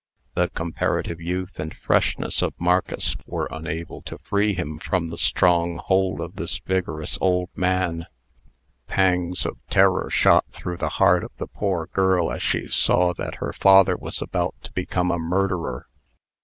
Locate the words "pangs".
8.87-9.45